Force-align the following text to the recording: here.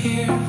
here. 0.00 0.40